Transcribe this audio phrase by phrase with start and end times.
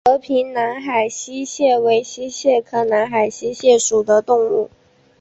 [0.09, 4.71] 和平南海溪蟹为溪蟹科南海溪蟹属的动物。